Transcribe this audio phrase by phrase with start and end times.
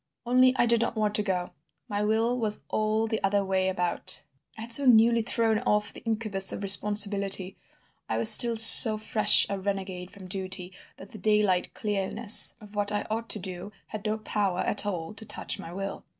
[0.25, 1.51] "Only I did not want to go;
[1.87, 4.23] my will was all the other way about.
[4.57, 7.55] I had so newly thrown off the incubus of responsibility:
[8.09, 12.91] I was still so fresh a renegade from duty that the daylight clearness of what
[12.91, 16.03] I ought to do had no power at all to touch my will.